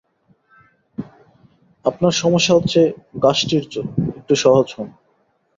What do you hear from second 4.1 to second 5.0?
একটু সহজ হোন।